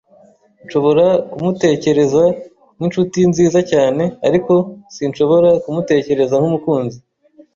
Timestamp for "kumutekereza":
1.31-2.23, 5.63-6.35